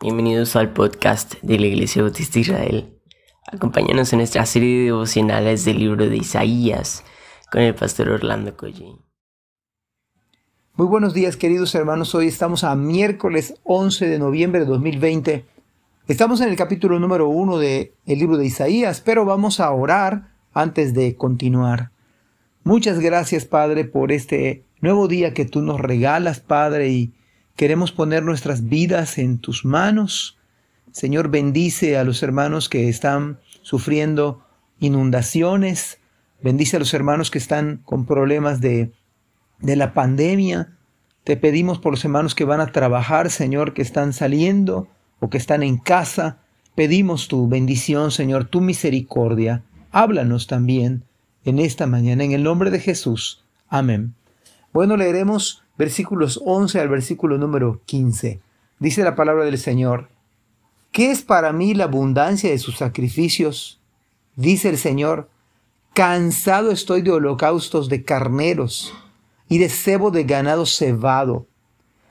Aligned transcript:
Bienvenidos 0.00 0.54
al 0.54 0.72
podcast 0.72 1.34
de 1.42 1.58
la 1.58 1.66
Iglesia 1.66 2.02
Bautista 2.02 2.38
Israel. 2.38 3.00
Acompáñanos 3.50 4.12
en 4.12 4.20
nuestra 4.20 4.46
serie 4.46 4.78
de 4.78 4.84
devocionales 4.84 5.64
del 5.64 5.80
libro 5.80 6.08
de 6.08 6.18
Isaías 6.18 7.02
con 7.50 7.62
el 7.62 7.74
pastor 7.74 8.10
Orlando 8.10 8.56
Collín. 8.56 9.00
Muy 10.74 10.86
buenos 10.86 11.14
días 11.14 11.36
queridos 11.36 11.74
hermanos, 11.74 12.14
hoy 12.14 12.28
estamos 12.28 12.62
a 12.62 12.76
miércoles 12.76 13.54
11 13.64 14.06
de 14.06 14.20
noviembre 14.20 14.60
de 14.60 14.66
2020. 14.66 15.44
Estamos 16.06 16.40
en 16.42 16.50
el 16.50 16.54
capítulo 16.54 17.00
número 17.00 17.28
1 17.28 17.58
del 17.58 17.90
libro 18.06 18.36
de 18.36 18.46
Isaías, 18.46 19.00
pero 19.00 19.24
vamos 19.24 19.58
a 19.58 19.68
orar 19.72 20.28
antes 20.52 20.94
de 20.94 21.16
continuar. 21.16 21.90
Muchas 22.62 23.00
gracias 23.00 23.46
Padre 23.46 23.84
por 23.84 24.12
este 24.12 24.62
nuevo 24.80 25.08
día 25.08 25.34
que 25.34 25.44
tú 25.44 25.60
nos 25.60 25.80
regalas 25.80 26.38
Padre 26.38 26.90
y 26.90 27.17
Queremos 27.58 27.90
poner 27.90 28.22
nuestras 28.22 28.68
vidas 28.68 29.18
en 29.18 29.38
tus 29.38 29.64
manos. 29.64 30.38
Señor, 30.92 31.28
bendice 31.28 31.98
a 31.98 32.04
los 32.04 32.22
hermanos 32.22 32.68
que 32.68 32.88
están 32.88 33.40
sufriendo 33.62 34.44
inundaciones. 34.78 35.98
Bendice 36.40 36.76
a 36.76 36.78
los 36.78 36.94
hermanos 36.94 37.32
que 37.32 37.38
están 37.38 37.78
con 37.78 38.06
problemas 38.06 38.60
de, 38.60 38.92
de 39.58 39.74
la 39.74 39.92
pandemia. 39.92 40.76
Te 41.24 41.36
pedimos 41.36 41.80
por 41.80 41.94
los 41.94 42.04
hermanos 42.04 42.36
que 42.36 42.44
van 42.44 42.60
a 42.60 42.70
trabajar, 42.70 43.28
Señor, 43.28 43.74
que 43.74 43.82
están 43.82 44.12
saliendo 44.12 44.86
o 45.18 45.28
que 45.28 45.38
están 45.38 45.64
en 45.64 45.78
casa. 45.78 46.38
Pedimos 46.76 47.26
tu 47.26 47.48
bendición, 47.48 48.12
Señor, 48.12 48.44
tu 48.44 48.60
misericordia. 48.60 49.64
Háblanos 49.90 50.46
también 50.46 51.02
en 51.44 51.58
esta 51.58 51.88
mañana, 51.88 52.22
en 52.22 52.30
el 52.30 52.44
nombre 52.44 52.70
de 52.70 52.78
Jesús. 52.78 53.42
Amén. 53.68 54.14
Bueno, 54.72 54.96
leeremos 54.96 55.64
versículos 55.78 56.40
11 56.44 56.80
al 56.80 56.88
versículo 56.88 57.38
número 57.38 57.80
15. 57.86 58.40
Dice 58.80 59.04
la 59.04 59.14
palabra 59.14 59.44
del 59.44 59.58
Señor, 59.58 60.08
¿qué 60.90 61.12
es 61.12 61.22
para 61.22 61.52
mí 61.52 61.72
la 61.72 61.84
abundancia 61.84 62.50
de 62.50 62.58
sus 62.58 62.76
sacrificios? 62.76 63.80
Dice 64.34 64.68
el 64.68 64.76
Señor, 64.76 65.30
cansado 65.94 66.72
estoy 66.72 67.02
de 67.02 67.12
holocaustos 67.12 67.88
de 67.88 68.02
carneros 68.02 68.92
y 69.48 69.58
de 69.58 69.68
cebo 69.68 70.10
de 70.10 70.24
ganado 70.24 70.66
cebado. 70.66 71.46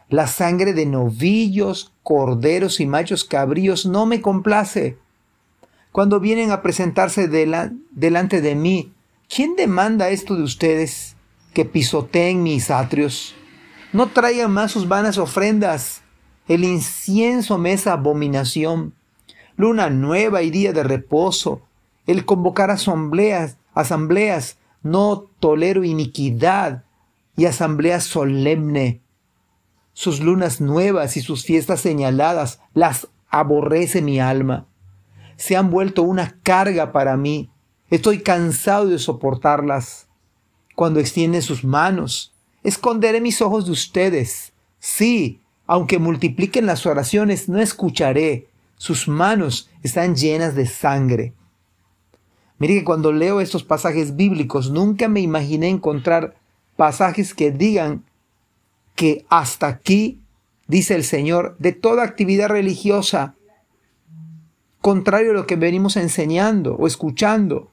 La 0.10 0.28
sangre 0.28 0.74
de 0.74 0.86
novillos, 0.86 1.92
corderos 2.04 2.80
y 2.80 2.86
machos 2.86 3.26
cabríos 3.26 3.86
no 3.86 4.06
me 4.06 4.22
complace. 4.22 4.98
Cuando 5.92 6.22
vienen 6.22 6.52
a 6.52 6.62
presentarse 6.62 7.28
delante 7.28 8.42
de 8.42 8.56
mí, 8.56 8.94
¿quién 9.28 9.58
demanda 9.58 10.10
esto 10.10 10.36
de 10.36 10.44
ustedes 10.44 11.18
que 11.54 11.66
pisoteen 11.66 12.44
mis 12.44 12.72
atrios? 12.72 13.36
No 13.94 14.08
traigan 14.08 14.52
más 14.52 14.72
sus 14.72 14.88
vanas 14.88 15.18
ofrendas. 15.18 16.02
El 16.48 16.64
incienso 16.64 17.58
me 17.58 17.74
es 17.74 17.88
abominación. 17.88 18.94
Luna 19.56 19.90
nueva 19.90 20.42
y 20.42 20.50
día 20.50 20.74
de 20.74 20.84
reposo. 20.84 21.62
El 22.06 22.26
convocar 22.26 22.70
asambleas, 22.70 23.58
asambleas, 23.74 24.58
no 24.84 25.26
tolero 25.40 25.84
iniquidad 25.84 26.84
y 27.36 27.46
asamblea 27.46 28.02
solemne. 28.02 29.02
Sus 29.94 30.20
lunas 30.20 30.62
nuevas 30.62 31.18
y 31.18 31.22
sus 31.22 31.44
fiestas 31.44 31.82
señaladas 31.82 32.60
las 32.74 33.08
aborrece 33.30 34.02
mi 34.02 34.20
alma. 34.20 34.68
Se 35.38 35.56
han 35.56 35.70
vuelto 35.70 36.04
una 36.04 36.38
carga 36.44 36.92
para 36.92 37.18
mí. 37.18 37.50
Estoy 37.90 38.22
cansado 38.22 38.88
de 38.88 39.00
soportarlas. 39.00 40.08
Cuando 40.76 41.00
extienden 41.00 41.42
sus 41.42 41.64
manos, 41.64 42.34
Esconderé 42.68 43.22
mis 43.22 43.42
ojos 43.42 43.66
de 43.66 43.72
ustedes. 43.72 44.52
Sí, 44.78 45.40
aunque 45.68 46.00
multipliquen 46.00 46.66
las 46.66 46.86
oraciones, 46.86 47.48
no 47.48 47.62
escucharé. 47.62 48.50
Sus 48.76 49.08
manos 49.08 49.70
están 49.84 50.18
llenas 50.18 50.54
de 50.54 50.66
sangre. 50.66 51.34
Mire 52.60 52.74
que 52.74 52.84
cuando 52.84 53.14
leo 53.14 53.40
estos 53.40 53.64
pasajes 53.64 54.18
bíblicos, 54.18 54.70
nunca 54.70 55.08
me 55.08 55.22
imaginé 55.22 55.70
encontrar 55.70 56.36
pasajes 56.76 57.34
que 57.34 57.52
digan 57.52 58.04
que 58.96 59.26
hasta 59.30 59.68
aquí, 59.68 60.20
dice 60.68 60.94
el 60.96 61.06
Señor, 61.06 61.56
de 61.60 61.72
toda 61.72 62.04
actividad 62.04 62.50
religiosa, 62.50 63.36
contrario 64.82 65.32
a 65.32 65.36
lo 65.36 65.48
que 65.48 65.56
venimos 65.56 65.96
enseñando 65.96 66.76
o 66.76 66.86
escuchando, 66.86 67.72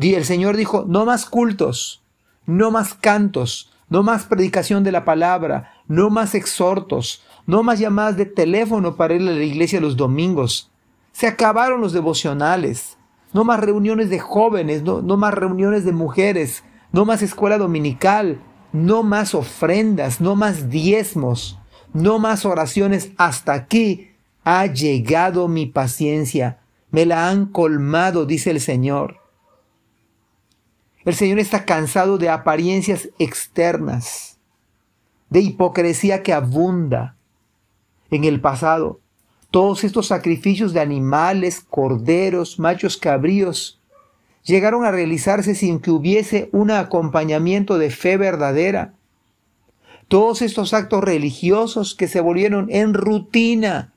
el 0.00 0.24
Señor 0.24 0.56
dijo, 0.56 0.86
no 0.88 1.04
más 1.04 1.26
cultos, 1.26 2.02
no 2.46 2.70
más 2.70 2.94
cantos, 2.94 3.70
no 3.88 4.02
más 4.02 4.24
predicación 4.24 4.84
de 4.84 4.92
la 4.92 5.04
palabra, 5.04 5.72
no 5.86 6.10
más 6.10 6.34
exhortos, 6.34 7.22
no 7.46 7.62
más 7.62 7.78
llamadas 7.78 8.16
de 8.16 8.26
teléfono 8.26 8.96
para 8.96 9.14
ir 9.14 9.22
a 9.22 9.32
la 9.32 9.44
iglesia 9.44 9.80
los 9.80 9.96
domingos. 9.96 10.70
Se 11.12 11.26
acabaron 11.26 11.80
los 11.80 11.92
devocionales, 11.92 12.96
no 13.32 13.44
más 13.44 13.60
reuniones 13.60 14.10
de 14.10 14.18
jóvenes, 14.18 14.82
no, 14.82 15.02
no 15.02 15.16
más 15.16 15.34
reuniones 15.34 15.84
de 15.84 15.92
mujeres, 15.92 16.64
no 16.92 17.04
más 17.04 17.22
escuela 17.22 17.58
dominical, 17.58 18.40
no 18.72 19.02
más 19.02 19.34
ofrendas, 19.34 20.20
no 20.20 20.36
más 20.36 20.70
diezmos, 20.70 21.58
no 21.92 22.18
más 22.18 22.44
oraciones. 22.44 23.10
Hasta 23.16 23.52
aquí 23.52 24.10
ha 24.44 24.66
llegado 24.66 25.48
mi 25.48 25.66
paciencia, 25.66 26.60
me 26.90 27.06
la 27.06 27.28
han 27.28 27.46
colmado, 27.46 28.26
dice 28.26 28.50
el 28.50 28.60
Señor. 28.60 29.23
El 31.04 31.14
Señor 31.14 31.38
está 31.38 31.66
cansado 31.66 32.16
de 32.16 32.30
apariencias 32.30 33.10
externas, 33.18 34.38
de 35.28 35.40
hipocresía 35.40 36.22
que 36.22 36.32
abunda. 36.32 37.16
En 38.10 38.24
el 38.24 38.40
pasado, 38.40 39.00
todos 39.50 39.84
estos 39.84 40.06
sacrificios 40.06 40.72
de 40.72 40.80
animales, 40.80 41.60
corderos, 41.60 42.58
machos 42.58 42.96
cabríos, 42.96 43.80
llegaron 44.44 44.86
a 44.86 44.90
realizarse 44.90 45.54
sin 45.54 45.78
que 45.78 45.90
hubiese 45.90 46.48
un 46.52 46.70
acompañamiento 46.70 47.76
de 47.76 47.90
fe 47.90 48.16
verdadera. 48.16 48.94
Todos 50.08 50.40
estos 50.40 50.72
actos 50.72 51.04
religiosos 51.04 51.94
que 51.94 52.08
se 52.08 52.20
volvieron 52.20 52.68
en 52.70 52.94
rutina, 52.94 53.92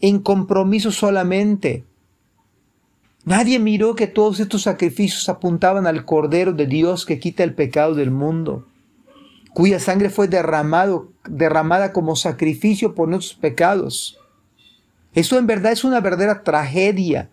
en 0.00 0.18
compromiso 0.18 0.92
solamente, 0.92 1.84
Nadie 3.24 3.60
miró 3.60 3.94
que 3.94 4.08
todos 4.08 4.40
estos 4.40 4.62
sacrificios 4.62 5.28
apuntaban 5.28 5.86
al 5.86 6.04
Cordero 6.04 6.52
de 6.52 6.66
Dios 6.66 7.06
que 7.06 7.20
quita 7.20 7.44
el 7.44 7.54
pecado 7.54 7.94
del 7.94 8.10
mundo, 8.10 8.66
cuya 9.54 9.78
sangre 9.78 10.10
fue 10.10 10.26
derramado, 10.26 11.08
derramada 11.28 11.92
como 11.92 12.16
sacrificio 12.16 12.94
por 12.94 13.08
nuestros 13.08 13.38
pecados. 13.38 14.18
Esto 15.14 15.38
en 15.38 15.46
verdad 15.46 15.70
es 15.70 15.84
una 15.84 16.00
verdadera 16.00 16.42
tragedia, 16.42 17.30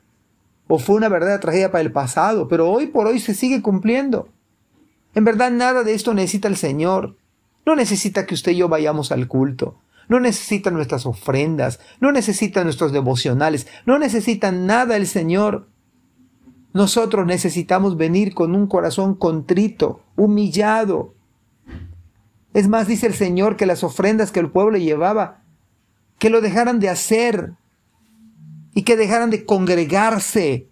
o 0.68 0.78
fue 0.78 0.96
una 0.96 1.10
verdadera 1.10 1.40
tragedia 1.40 1.72
para 1.72 1.82
el 1.82 1.92
pasado, 1.92 2.48
pero 2.48 2.70
hoy 2.70 2.88
por 2.88 3.08
hoy 3.08 3.20
se 3.20 3.34
sigue 3.34 3.64
cumpliendo. 3.64 4.30
En 5.16 5.24
verdad 5.24 5.50
nada 5.50 5.84
de 5.84 5.96
esto 5.96 6.14
necesita 6.14 6.48
el 6.48 6.58
Señor. 6.58 7.16
No 7.66 7.76
necesita 7.76 8.28
que 8.28 8.36
usted 8.36 8.52
y 8.52 8.58
yo 8.58 8.70
vayamos 8.70 9.12
al 9.12 9.28
culto. 9.28 9.76
No 10.08 10.20
necesita 10.20 10.70
nuestras 10.70 11.08
ofrendas. 11.08 11.80
No 12.00 12.12
necesita 12.12 12.64
nuestros 12.64 12.92
devocionales. 12.92 13.68
No 13.86 13.98
necesita 13.98 14.52
nada 14.52 14.96
el 14.96 15.08
Señor. 15.08 15.68
Nosotros 16.74 17.26
necesitamos 17.26 17.98
venir 17.98 18.34
con 18.34 18.54
un 18.54 18.68
corazón 18.68 19.16
contrito, 19.16 20.02
humillado. 20.16 21.16
Es 22.54 22.68
más, 22.68 22.88
dice 22.88 23.08
el 23.08 23.16
Señor 23.16 23.58
que 23.58 23.66
las 23.66 23.84
ofrendas 23.84 24.32
que 24.32 24.40
el 24.40 24.52
pueblo 24.52 24.78
llevaba, 24.78 25.44
que 26.20 26.30
lo 26.30 26.42
dejaran 26.42 26.80
de 26.80 26.90
hacer 26.90 27.54
y 28.74 28.84
que 28.84 28.98
dejaran 28.98 29.32
de 29.32 29.46
congregarse. 29.46 30.68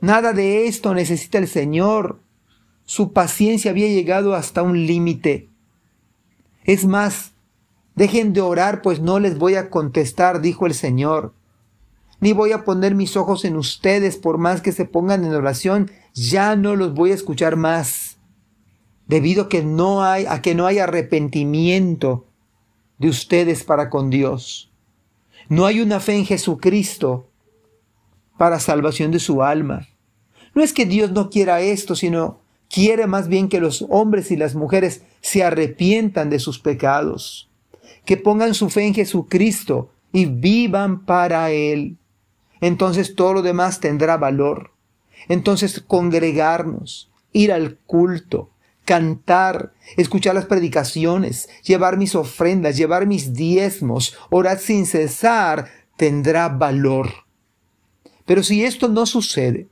Nada 0.00 0.32
de 0.32 0.66
esto 0.66 0.92
necesita 0.94 1.38
el 1.38 1.46
Señor. 1.46 2.20
Su 2.84 3.12
paciencia 3.12 3.70
había 3.70 3.88
llegado 3.88 4.34
hasta 4.34 4.62
un 4.62 4.86
límite. 4.86 5.48
Es 6.64 6.84
más, 6.84 7.32
dejen 7.94 8.32
de 8.32 8.40
orar, 8.40 8.82
pues 8.82 9.00
no 9.00 9.20
les 9.20 9.38
voy 9.38 9.54
a 9.54 9.70
contestar, 9.70 10.40
dijo 10.40 10.66
el 10.66 10.74
Señor 10.74 11.32
ni 12.20 12.32
voy 12.32 12.52
a 12.52 12.64
poner 12.64 12.94
mis 12.94 13.16
ojos 13.16 13.44
en 13.44 13.56
ustedes 13.56 14.16
por 14.16 14.38
más 14.38 14.60
que 14.60 14.72
se 14.72 14.84
pongan 14.84 15.24
en 15.24 15.34
oración, 15.34 15.90
ya 16.14 16.56
no 16.56 16.74
los 16.74 16.94
voy 16.94 17.12
a 17.12 17.14
escuchar 17.14 17.56
más, 17.56 18.18
debido 19.06 19.44
a 19.44 19.48
que 19.48 19.62
no 19.62 20.02
hay, 20.02 20.26
a 20.26 20.42
que 20.42 20.54
no 20.54 20.66
hay 20.66 20.78
arrepentimiento 20.78 22.26
de 22.98 23.08
ustedes 23.08 23.62
para 23.62 23.88
con 23.88 24.10
Dios. 24.10 24.70
No 25.48 25.64
hay 25.64 25.80
una 25.80 26.00
fe 26.00 26.16
en 26.16 26.26
Jesucristo 26.26 27.28
para 28.36 28.60
salvación 28.60 29.12
de 29.12 29.20
su 29.20 29.42
alma. 29.42 29.88
No 30.54 30.62
es 30.62 30.72
que 30.72 30.86
Dios 30.86 31.12
no 31.12 31.30
quiera 31.30 31.60
esto, 31.60 31.94
sino 31.94 32.40
quiere 32.68 33.06
más 33.06 33.28
bien 33.28 33.48
que 33.48 33.60
los 33.60 33.86
hombres 33.88 34.30
y 34.30 34.36
las 34.36 34.54
mujeres 34.54 35.02
se 35.20 35.44
arrepientan 35.44 36.30
de 36.30 36.40
sus 36.40 36.58
pecados, 36.58 37.48
que 38.04 38.16
pongan 38.16 38.54
su 38.54 38.68
fe 38.68 38.86
en 38.86 38.94
Jesucristo 38.94 39.90
y 40.12 40.26
vivan 40.26 41.04
para 41.04 41.50
Él 41.50 41.96
entonces 42.60 43.14
todo 43.14 43.34
lo 43.34 43.42
demás 43.42 43.80
tendrá 43.80 44.16
valor. 44.16 44.72
Entonces 45.28 45.80
congregarnos, 45.80 47.10
ir 47.32 47.52
al 47.52 47.76
culto, 47.86 48.50
cantar, 48.84 49.74
escuchar 49.96 50.34
las 50.34 50.46
predicaciones, 50.46 51.48
llevar 51.62 51.98
mis 51.98 52.14
ofrendas, 52.14 52.76
llevar 52.76 53.06
mis 53.06 53.34
diezmos, 53.34 54.16
orar 54.30 54.58
sin 54.58 54.86
cesar, 54.86 55.70
tendrá 55.96 56.48
valor. 56.48 57.10
Pero 58.24 58.42
si 58.42 58.64
esto 58.64 58.88
no 58.88 59.04
sucede, 59.04 59.68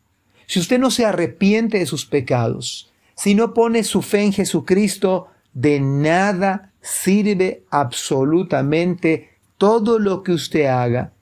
si 0.46 0.60
usted 0.60 0.78
no 0.78 0.90
se 0.90 1.04
arrepiente 1.04 1.78
de 1.78 1.86
sus 1.86 2.04
pecados, 2.04 2.92
si 3.14 3.34
no 3.34 3.54
pone 3.54 3.84
su 3.84 4.02
fe 4.02 4.22
en 4.22 4.32
Jesucristo, 4.32 5.28
de 5.54 5.80
nada 5.80 6.72
sirve 6.82 7.64
absolutamente 7.70 9.30
todo 9.56 9.98
lo 9.98 10.22
que 10.22 10.32
usted 10.32 10.66
haga, 10.66 11.12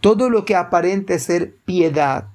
todo 0.00 0.30
lo 0.30 0.44
que 0.44 0.54
aparente 0.54 1.18
ser 1.18 1.56
piedad, 1.64 2.28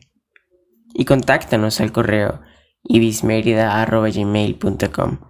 y 0.94 1.04
contáctanos 1.04 1.82
al 1.82 1.92
correo 1.92 2.40
ibismerida.gmail.com. 2.84 5.29